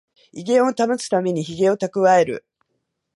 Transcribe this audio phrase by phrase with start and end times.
[0.33, 2.43] 威厳を保つためにヒゲをたくわえる